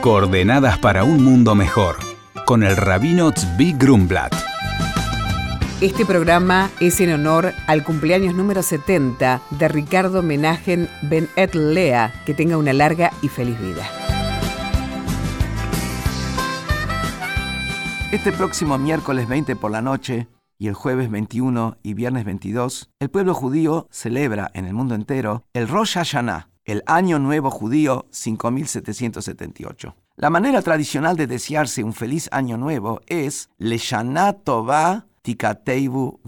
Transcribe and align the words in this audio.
Coordenadas 0.00 0.78
para 0.78 1.02
un 1.02 1.24
mundo 1.24 1.56
mejor, 1.56 1.96
con 2.46 2.62
el 2.62 2.76
rabino 2.76 3.32
Tzvi 3.32 3.72
Grumblat. 3.72 4.32
Este 5.80 6.06
programa 6.06 6.70
es 6.78 7.00
en 7.00 7.12
honor 7.12 7.52
al 7.66 7.82
cumpleaños 7.82 8.36
número 8.36 8.62
70 8.62 9.42
de 9.50 9.68
Ricardo 9.68 10.22
Menagen 10.22 10.88
Ben 11.02 11.28
Et 11.34 11.52
Lea. 11.52 12.12
Que 12.24 12.32
tenga 12.32 12.56
una 12.56 12.72
larga 12.72 13.10
y 13.22 13.28
feliz 13.28 13.60
vida. 13.60 13.90
Este 18.12 18.30
próximo 18.30 18.78
miércoles 18.78 19.26
20 19.26 19.56
por 19.56 19.72
la 19.72 19.82
noche 19.82 20.28
y 20.58 20.68
el 20.68 20.74
jueves 20.74 21.10
21 21.10 21.76
y 21.82 21.94
viernes 21.94 22.24
22, 22.24 22.90
el 23.00 23.10
pueblo 23.10 23.34
judío 23.34 23.88
celebra 23.90 24.50
en 24.54 24.66
el 24.66 24.74
mundo 24.74 24.94
entero 24.94 25.42
el 25.54 25.66
Rosh 25.66 25.94
Hashanah, 25.94 26.50
el 26.68 26.82
Año 26.84 27.18
Nuevo 27.18 27.50
Judío 27.50 28.06
5778. 28.10 29.96
La 30.16 30.28
manera 30.28 30.60
tradicional 30.60 31.16
de 31.16 31.26
desearse 31.26 31.82
un 31.82 31.94
feliz 31.94 32.28
año 32.30 32.58
nuevo 32.58 33.00
es 33.06 33.48
Leshana 33.56 34.34
Tova 34.34 35.06
Tikateivu 35.22 36.20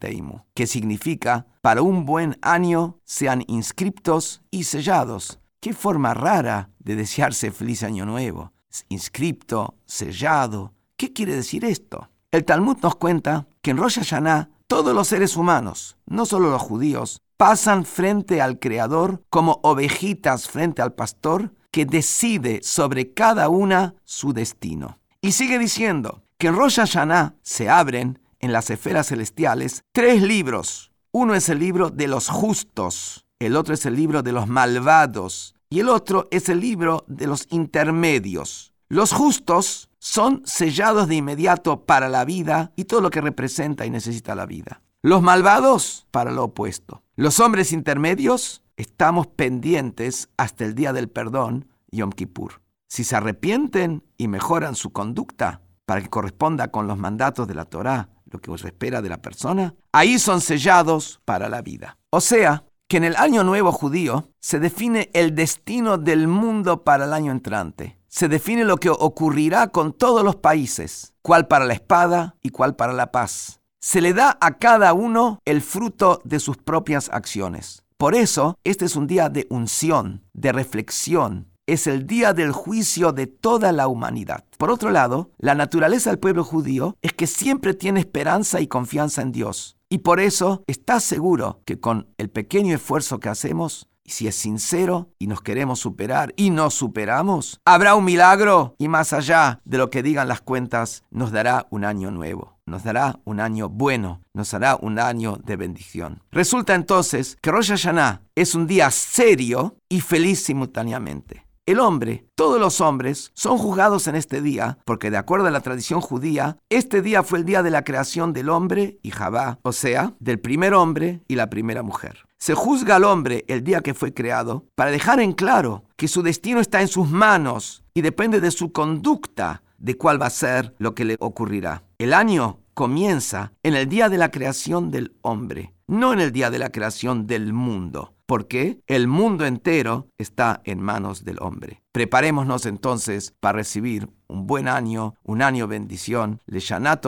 Teimu, 0.00 0.40
que 0.52 0.66
significa 0.66 1.46
para 1.60 1.82
un 1.82 2.04
buen 2.04 2.38
año 2.42 2.98
sean 3.04 3.44
inscriptos 3.46 4.42
y 4.50 4.64
sellados. 4.64 5.38
Qué 5.60 5.72
forma 5.72 6.12
rara 6.12 6.70
de 6.80 6.96
desearse 6.96 7.52
feliz 7.52 7.84
año 7.84 8.04
nuevo. 8.04 8.52
Inscripto, 8.88 9.76
sellado. 9.86 10.72
¿Qué 10.96 11.12
quiere 11.12 11.36
decir 11.36 11.64
esto? 11.64 12.10
El 12.32 12.44
Talmud 12.44 12.78
nos 12.82 12.96
cuenta 12.96 13.46
que 13.62 13.70
en 13.70 13.76
Rosh 13.76 14.00
Hashanah 14.00 14.50
todos 14.66 14.92
los 14.92 15.06
seres 15.06 15.36
humanos, 15.36 15.96
no 16.04 16.26
solo 16.26 16.50
los 16.50 16.62
judíos, 16.62 17.22
pasan 17.38 17.86
frente 17.86 18.42
al 18.42 18.58
Creador 18.58 19.22
como 19.30 19.60
ovejitas 19.62 20.48
frente 20.48 20.82
al 20.82 20.92
pastor 20.92 21.54
que 21.70 21.86
decide 21.86 22.60
sobre 22.62 23.14
cada 23.14 23.48
una 23.48 23.94
su 24.04 24.32
destino. 24.32 24.98
Y 25.20 25.32
sigue 25.32 25.58
diciendo 25.58 26.24
que 26.36 26.48
en 26.48 26.56
Rosh 26.56 26.76
Hashanah 26.76 27.36
se 27.42 27.70
abren 27.70 28.18
en 28.40 28.52
las 28.52 28.70
esferas 28.70 29.06
celestiales 29.06 29.84
tres 29.92 30.20
libros. 30.20 30.90
Uno 31.12 31.34
es 31.34 31.48
el 31.48 31.60
libro 31.60 31.90
de 31.90 32.08
los 32.08 32.28
justos, 32.28 33.24
el 33.38 33.54
otro 33.54 33.72
es 33.72 33.86
el 33.86 33.94
libro 33.94 34.22
de 34.22 34.32
los 34.32 34.48
malvados 34.48 35.54
y 35.70 35.78
el 35.78 35.88
otro 35.88 36.26
es 36.32 36.48
el 36.48 36.58
libro 36.58 37.04
de 37.06 37.28
los 37.28 37.46
intermedios. 37.50 38.72
Los 38.88 39.12
justos 39.12 39.90
son 40.00 40.42
sellados 40.44 41.06
de 41.06 41.16
inmediato 41.16 41.84
para 41.84 42.08
la 42.08 42.24
vida 42.24 42.72
y 42.74 42.84
todo 42.84 43.00
lo 43.00 43.10
que 43.10 43.20
representa 43.20 43.86
y 43.86 43.90
necesita 43.90 44.34
la 44.34 44.46
vida. 44.46 44.82
Los 45.02 45.22
malvados 45.22 46.06
para 46.10 46.32
lo 46.32 46.44
opuesto. 46.44 47.02
Los 47.18 47.40
hombres 47.40 47.72
intermedios 47.72 48.62
estamos 48.76 49.26
pendientes 49.26 50.28
hasta 50.36 50.64
el 50.64 50.76
día 50.76 50.92
del 50.92 51.08
perdón, 51.08 51.66
Yom 51.90 52.12
Kippur. 52.12 52.62
Si 52.86 53.02
se 53.02 53.16
arrepienten 53.16 54.04
y 54.16 54.28
mejoran 54.28 54.76
su 54.76 54.92
conducta 54.92 55.60
para 55.84 56.00
que 56.00 56.10
corresponda 56.10 56.70
con 56.70 56.86
los 56.86 56.96
mandatos 56.96 57.48
de 57.48 57.56
la 57.56 57.64
Torá, 57.64 58.10
lo 58.26 58.38
que 58.38 58.52
os 58.52 58.64
espera 58.64 59.02
de 59.02 59.08
la 59.08 59.20
persona, 59.20 59.74
ahí 59.90 60.20
son 60.20 60.40
sellados 60.40 61.20
para 61.24 61.48
la 61.48 61.60
vida. 61.60 61.98
O 62.10 62.20
sea, 62.20 62.66
que 62.86 62.98
en 62.98 63.04
el 63.04 63.16
año 63.16 63.42
nuevo 63.42 63.72
judío 63.72 64.30
se 64.38 64.60
define 64.60 65.10
el 65.12 65.34
destino 65.34 65.98
del 65.98 66.28
mundo 66.28 66.84
para 66.84 67.06
el 67.06 67.12
año 67.12 67.32
entrante. 67.32 67.98
Se 68.06 68.28
define 68.28 68.62
lo 68.62 68.76
que 68.76 68.90
ocurrirá 68.90 69.72
con 69.72 69.92
todos 69.92 70.22
los 70.22 70.36
países, 70.36 71.14
cuál 71.22 71.48
para 71.48 71.64
la 71.64 71.74
espada 71.74 72.36
y 72.42 72.50
cuál 72.50 72.76
para 72.76 72.92
la 72.92 73.10
paz 73.10 73.58
se 73.88 74.02
le 74.02 74.12
da 74.12 74.36
a 74.42 74.58
cada 74.58 74.92
uno 74.92 75.40
el 75.46 75.62
fruto 75.62 76.20
de 76.22 76.40
sus 76.40 76.58
propias 76.58 77.08
acciones. 77.10 77.84
Por 77.96 78.14
eso, 78.14 78.58
este 78.62 78.84
es 78.84 78.96
un 78.96 79.06
día 79.06 79.30
de 79.30 79.46
unción, 79.48 80.26
de 80.34 80.52
reflexión. 80.52 81.48
Es 81.66 81.86
el 81.86 82.06
día 82.06 82.34
del 82.34 82.52
juicio 82.52 83.12
de 83.12 83.26
toda 83.26 83.72
la 83.72 83.88
humanidad. 83.88 84.44
Por 84.58 84.70
otro 84.70 84.90
lado, 84.90 85.30
la 85.38 85.54
naturaleza 85.54 86.10
del 86.10 86.18
pueblo 86.18 86.44
judío 86.44 86.98
es 87.00 87.14
que 87.14 87.26
siempre 87.26 87.72
tiene 87.72 88.00
esperanza 88.00 88.60
y 88.60 88.66
confianza 88.66 89.22
en 89.22 89.32
Dios. 89.32 89.78
Y 89.88 89.98
por 90.00 90.20
eso 90.20 90.64
está 90.66 91.00
seguro 91.00 91.62
que 91.64 91.80
con 91.80 92.08
el 92.18 92.28
pequeño 92.28 92.74
esfuerzo 92.74 93.20
que 93.20 93.30
hacemos, 93.30 93.88
y 94.04 94.10
si 94.10 94.28
es 94.28 94.36
sincero 94.36 95.14
y 95.18 95.28
nos 95.28 95.40
queremos 95.40 95.80
superar 95.80 96.34
y 96.36 96.50
nos 96.50 96.74
superamos, 96.74 97.58
habrá 97.64 97.94
un 97.94 98.04
milagro 98.04 98.74
y 98.76 98.88
más 98.88 99.14
allá 99.14 99.62
de 99.64 99.78
lo 99.78 99.88
que 99.88 100.02
digan 100.02 100.28
las 100.28 100.42
cuentas, 100.42 101.04
nos 101.10 101.32
dará 101.32 101.66
un 101.70 101.86
año 101.86 102.10
nuevo 102.10 102.57
nos 102.68 102.84
dará 102.84 103.18
un 103.24 103.40
año 103.40 103.68
bueno, 103.68 104.22
nos 104.34 104.54
hará 104.54 104.76
un 104.80 104.98
año 104.98 105.38
de 105.44 105.56
bendición. 105.56 106.22
Resulta 106.30 106.74
entonces 106.74 107.36
que 107.40 107.50
Rosh 107.50 107.70
Hashanah 107.70 108.22
es 108.34 108.54
un 108.54 108.66
día 108.66 108.90
serio 108.90 109.76
y 109.88 110.00
feliz 110.00 110.44
simultáneamente. 110.44 111.48
El 111.68 111.80
hombre, 111.80 112.24
todos 112.34 112.58
los 112.58 112.80
hombres, 112.80 113.30
son 113.34 113.58
juzgados 113.58 114.06
en 114.06 114.14
este 114.14 114.40
día, 114.40 114.78
porque 114.86 115.10
de 115.10 115.18
acuerdo 115.18 115.48
a 115.48 115.50
la 115.50 115.60
tradición 115.60 116.00
judía, 116.00 116.56
este 116.70 117.02
día 117.02 117.22
fue 117.22 117.40
el 117.40 117.44
día 117.44 117.62
de 117.62 117.70
la 117.70 117.84
creación 117.84 118.32
del 118.32 118.48
hombre 118.48 118.98
y 119.02 119.10
Jabá, 119.10 119.58
o 119.60 119.72
sea, 119.72 120.14
del 120.18 120.40
primer 120.40 120.72
hombre 120.72 121.20
y 121.28 121.34
la 121.34 121.50
primera 121.50 121.82
mujer. 121.82 122.24
Se 122.38 122.54
juzga 122.54 122.96
al 122.96 123.04
hombre 123.04 123.44
el 123.48 123.64
día 123.64 123.82
que 123.82 123.92
fue 123.92 124.14
creado 124.14 124.64
para 124.76 124.90
dejar 124.90 125.20
en 125.20 125.32
claro 125.32 125.84
que 125.96 126.08
su 126.08 126.22
destino 126.22 126.60
está 126.60 126.80
en 126.80 126.88
sus 126.88 127.06
manos 127.10 127.84
y 127.92 128.00
depende 128.00 128.40
de 128.40 128.50
su 128.50 128.72
conducta 128.72 129.62
de 129.78 129.96
cuál 129.96 130.20
va 130.20 130.26
a 130.26 130.30
ser 130.30 130.74
lo 130.78 130.94
que 130.94 131.04
le 131.04 131.16
ocurrirá. 131.20 131.84
El 131.98 132.12
año 132.12 132.60
comienza 132.74 133.52
en 133.62 133.74
el 133.74 133.88
día 133.88 134.08
de 134.08 134.18
la 134.18 134.30
creación 134.30 134.90
del 134.90 135.16
hombre, 135.22 135.74
no 135.86 136.12
en 136.12 136.20
el 136.20 136.32
día 136.32 136.50
de 136.50 136.58
la 136.58 136.70
creación 136.70 137.26
del 137.26 137.52
mundo, 137.52 138.14
porque 138.26 138.80
el 138.86 139.08
mundo 139.08 139.46
entero 139.46 140.08
está 140.18 140.60
en 140.64 140.80
manos 140.80 141.24
del 141.24 141.38
hombre. 141.40 141.82
Preparémonos 141.92 142.66
entonces 142.66 143.34
para 143.40 143.56
recibir 143.56 144.10
un 144.28 144.46
buen 144.46 144.68
año, 144.68 145.14
un 145.24 145.42
año 145.42 145.66
bendición, 145.66 146.40
le 146.46 146.60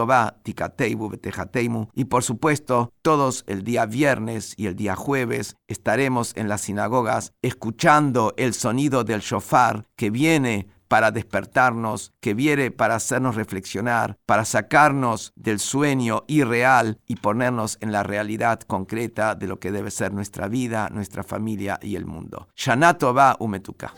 va 0.06 0.36
tikateibu 0.42 1.10
y 1.94 2.04
por 2.04 2.22
supuesto, 2.22 2.92
todos 3.02 3.44
el 3.46 3.62
día 3.62 3.86
viernes 3.86 4.54
y 4.56 4.66
el 4.66 4.76
día 4.76 4.96
jueves 4.96 5.56
estaremos 5.68 6.36
en 6.36 6.48
las 6.48 6.62
sinagogas 6.62 7.32
escuchando 7.42 8.34
el 8.36 8.54
sonido 8.54 9.04
del 9.04 9.20
shofar 9.20 9.84
que 9.96 10.10
viene 10.10 10.68
para 10.90 11.12
despertarnos, 11.12 12.12
que 12.20 12.34
viene 12.34 12.72
para 12.72 12.96
hacernos 12.96 13.36
reflexionar, 13.36 14.18
para 14.26 14.44
sacarnos 14.44 15.32
del 15.36 15.60
sueño 15.60 16.24
irreal 16.26 16.98
y 17.06 17.14
ponernos 17.14 17.78
en 17.80 17.92
la 17.92 18.02
realidad 18.02 18.60
concreta 18.62 19.36
de 19.36 19.46
lo 19.46 19.60
que 19.60 19.70
debe 19.70 19.92
ser 19.92 20.12
nuestra 20.12 20.48
vida, 20.48 20.88
nuestra 20.90 21.22
familia 21.22 21.78
y 21.80 21.94
el 21.94 22.06
mundo. 22.06 22.48
Shanato 22.56 23.14
va 23.14 23.36
umetuka. 23.38 23.94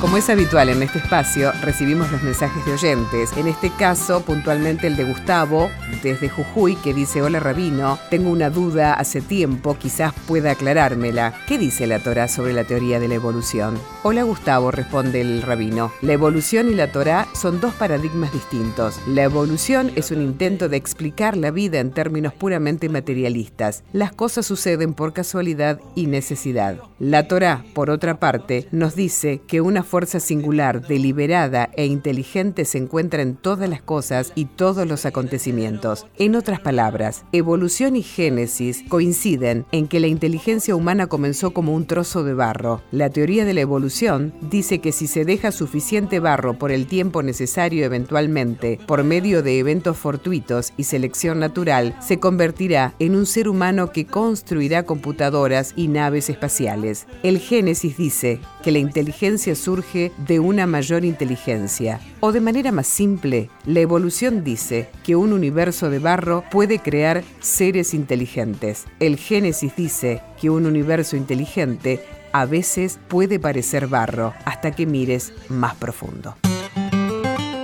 Como 0.00 0.16
es 0.16 0.30
habitual 0.30 0.70
en 0.70 0.82
este 0.82 0.98
espacio, 0.98 1.52
recibimos 1.60 2.10
los 2.10 2.22
mensajes 2.22 2.64
de 2.64 2.72
oyentes. 2.72 3.36
En 3.36 3.46
este 3.46 3.68
caso, 3.68 4.22
puntualmente 4.22 4.86
el 4.86 4.96
de 4.96 5.04
Gustavo, 5.04 5.70
desde 6.02 6.30
Jujuy, 6.30 6.76
que 6.76 6.94
dice: 6.94 7.20
Hola 7.20 7.38
Rabino, 7.38 7.98
tengo 8.08 8.30
una 8.30 8.48
duda 8.48 8.94
hace 8.94 9.20
tiempo, 9.20 9.76
quizás 9.78 10.14
pueda 10.26 10.52
aclarármela. 10.52 11.34
¿Qué 11.46 11.58
dice 11.58 11.86
la 11.86 11.98
Torah 11.98 12.28
sobre 12.28 12.54
la 12.54 12.64
teoría 12.64 12.98
de 12.98 13.08
la 13.08 13.16
evolución? 13.16 13.78
Hola 14.02 14.22
Gustavo, 14.22 14.70
responde 14.70 15.20
el 15.20 15.42
rabino. 15.42 15.92
La 16.00 16.14
evolución 16.14 16.70
y 16.70 16.74
la 16.74 16.90
Torah 16.90 17.28
son 17.34 17.60
dos 17.60 17.74
paradigmas 17.74 18.32
distintos. 18.32 18.98
La 19.06 19.24
evolución 19.24 19.92
es 19.96 20.10
un 20.10 20.22
intento 20.22 20.70
de 20.70 20.78
explicar 20.78 21.36
la 21.36 21.50
vida 21.50 21.78
en 21.78 21.90
términos 21.90 22.32
puramente 22.32 22.88
materialistas. 22.88 23.84
Las 23.92 24.12
cosas 24.12 24.46
suceden 24.46 24.94
por 24.94 25.12
casualidad 25.12 25.78
y 25.94 26.06
necesidad. 26.06 26.78
La 26.98 27.28
Torah, 27.28 27.64
por 27.74 27.90
otra 27.90 28.18
parte, 28.18 28.66
nos 28.70 28.94
dice 28.94 29.42
que 29.46 29.60
una 29.60 29.82
fuerza 29.90 30.20
singular, 30.20 30.86
deliberada 30.86 31.68
e 31.74 31.84
inteligente 31.84 32.64
se 32.64 32.78
encuentra 32.78 33.22
en 33.22 33.34
todas 33.34 33.68
las 33.68 33.82
cosas 33.82 34.32
y 34.36 34.44
todos 34.44 34.86
los 34.86 35.04
acontecimientos. 35.04 36.06
En 36.16 36.36
otras 36.36 36.60
palabras, 36.60 37.24
evolución 37.32 37.96
y 37.96 38.02
génesis 38.02 38.84
coinciden 38.88 39.66
en 39.72 39.88
que 39.88 39.98
la 39.98 40.06
inteligencia 40.06 40.76
humana 40.76 41.08
comenzó 41.08 41.50
como 41.50 41.74
un 41.74 41.86
trozo 41.86 42.22
de 42.22 42.34
barro. 42.34 42.82
La 42.92 43.10
teoría 43.10 43.44
de 43.44 43.52
la 43.52 43.62
evolución 43.62 44.32
dice 44.40 44.78
que 44.78 44.92
si 44.92 45.08
se 45.08 45.24
deja 45.24 45.50
suficiente 45.50 46.20
barro 46.20 46.54
por 46.54 46.70
el 46.70 46.86
tiempo 46.86 47.24
necesario 47.24 47.84
eventualmente, 47.84 48.78
por 48.86 49.02
medio 49.02 49.42
de 49.42 49.58
eventos 49.58 49.96
fortuitos 49.96 50.72
y 50.76 50.84
selección 50.84 51.40
natural, 51.40 51.96
se 52.00 52.20
convertirá 52.20 52.94
en 53.00 53.16
un 53.16 53.26
ser 53.26 53.48
humano 53.48 53.90
que 53.90 54.06
construirá 54.06 54.84
computadoras 54.84 55.72
y 55.74 55.88
naves 55.88 56.30
espaciales. 56.30 57.08
El 57.24 57.40
Génesis 57.40 57.96
dice 57.96 58.38
que 58.62 58.70
la 58.70 58.78
inteligencia 58.78 59.56
surge 59.80 60.12
de 60.18 60.38
una 60.40 60.66
mayor 60.66 61.04
inteligencia. 61.04 62.00
O 62.20 62.32
de 62.32 62.40
manera 62.40 62.72
más 62.72 62.86
simple, 62.86 63.50
la 63.64 63.80
evolución 63.80 64.44
dice 64.44 64.90
que 65.02 65.16
un 65.16 65.32
universo 65.32 65.88
de 65.90 65.98
barro 65.98 66.44
puede 66.50 66.78
crear 66.80 67.24
seres 67.40 67.94
inteligentes. 67.94 68.84
El 68.98 69.16
Génesis 69.16 69.74
dice 69.76 70.20
que 70.40 70.50
un 70.50 70.66
universo 70.66 71.16
inteligente 71.16 72.04
a 72.32 72.44
veces 72.44 73.00
puede 73.08 73.40
parecer 73.40 73.86
barro 73.86 74.34
hasta 74.44 74.72
que 74.72 74.84
mires 74.86 75.32
más 75.48 75.76
profundo. 75.76 76.36